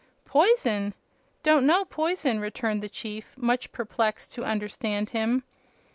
[0.25, 0.95] "Poison?
[1.43, 5.43] Don't know poison," returned the chief, much perplexed to understand him.